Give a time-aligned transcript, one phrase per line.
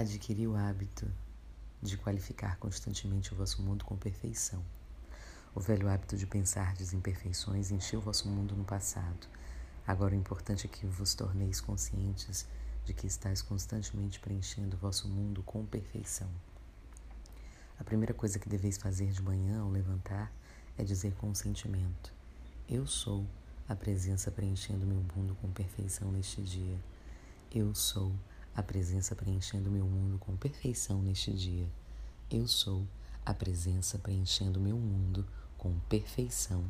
[0.00, 1.10] adquirir o hábito
[1.82, 4.64] de qualificar constantemente o vosso mundo com perfeição.
[5.54, 9.26] O velho hábito de pensar imperfeições encheu o vosso mundo no passado.
[9.84, 12.46] Agora o importante é que vos torneis conscientes
[12.84, 16.28] de que estáis constantemente preenchendo o vosso mundo com perfeição.
[17.80, 20.32] A primeira coisa que deveis fazer de manhã ao levantar
[20.76, 22.12] é dizer com sentimento:
[22.68, 23.26] Eu sou
[23.68, 26.78] a presença preenchendo meu mundo com perfeição neste dia.
[27.50, 28.37] Eu sou a
[28.68, 31.68] presença preenchendo meu mundo com perfeição neste dia.
[32.30, 32.86] Eu sou
[33.24, 36.64] a presença preenchendo meu mundo com perfeição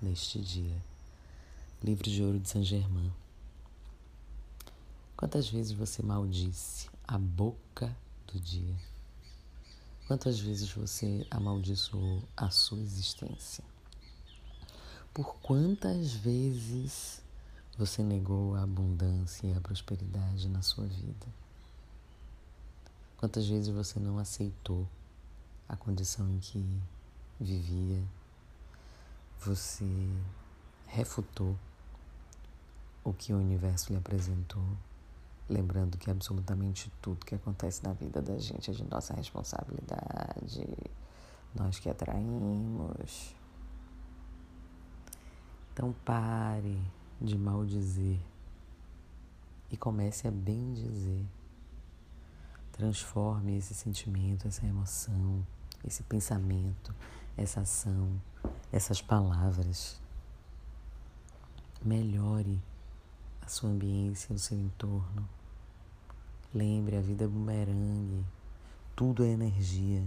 [0.00, 0.82] neste dia.
[1.82, 3.12] Livro de Ouro de Saint Germain.
[5.16, 7.96] Quantas vezes você maldisse a boca
[8.26, 8.76] do dia?
[10.08, 13.64] Quantas vezes você amaldiçoou a sua existência?
[15.14, 17.21] Por quantas vezes
[17.76, 21.26] você negou a abundância e a prosperidade na sua vida?
[23.16, 24.86] Quantas vezes você não aceitou
[25.68, 26.80] a condição em que
[27.40, 28.02] vivia?
[29.40, 29.86] Você
[30.86, 31.56] refutou
[33.02, 34.62] o que o universo lhe apresentou,
[35.48, 40.66] lembrando que absolutamente tudo que acontece na vida da gente é de nossa responsabilidade,
[41.54, 43.34] nós que atraímos.
[45.72, 46.78] Então pare
[47.22, 48.18] de maldizer
[49.70, 51.24] e comece a bem dizer.
[52.72, 55.46] Transforme esse sentimento, essa emoção,
[55.84, 56.94] esse pensamento,
[57.36, 58.20] essa ação,
[58.72, 60.00] essas palavras.
[61.82, 62.60] Melhore
[63.40, 65.28] a sua ambiência, o seu entorno.
[66.54, 68.24] Lembre, a vida é bumerangue,
[68.94, 70.04] tudo é energia.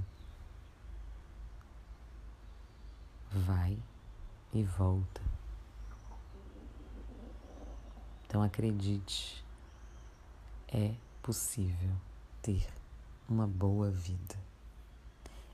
[3.31, 3.77] Vai
[4.53, 5.34] e volta.
[8.35, 9.41] Então acredite,
[10.67, 11.95] é possível
[12.41, 12.67] ter
[13.29, 14.35] uma boa vida.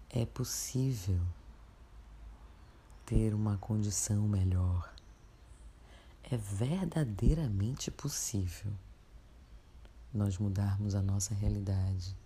[0.09, 1.21] É possível
[3.05, 4.91] ter uma condição melhor.
[6.23, 8.73] É verdadeiramente possível
[10.11, 12.17] nós mudarmos a nossa realidade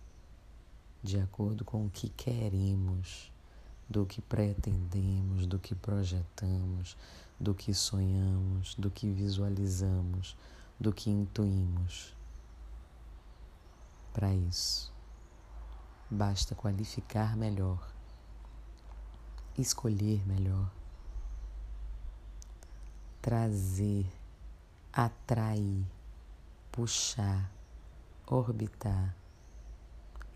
[1.02, 3.30] de acordo com o que queremos,
[3.88, 6.96] do que pretendemos, do que projetamos,
[7.38, 10.36] do que sonhamos, do que visualizamos,
[10.78, 12.14] do que intuímos.
[14.12, 14.92] Para isso,
[16.10, 17.92] basta qualificar melhor,
[19.56, 20.70] escolher melhor,
[23.20, 24.06] trazer,
[24.92, 25.84] atrair,
[26.72, 27.50] puxar,
[28.26, 29.14] orbitar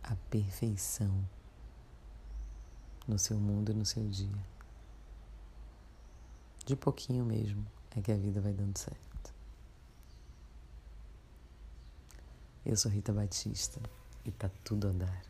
[0.02, 1.24] a perfeição
[3.10, 4.46] no seu mundo e no seu dia.
[6.64, 7.66] De pouquinho mesmo
[7.96, 9.34] é que a vida vai dando certo.
[12.64, 13.80] Eu sou Rita Batista
[14.24, 15.24] e tá tudo a dar.